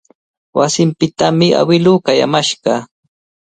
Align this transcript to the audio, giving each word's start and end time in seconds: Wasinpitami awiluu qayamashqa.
Wasinpitami 0.57 1.47
awiluu 1.61 1.97
qayamashqa. 2.05 2.73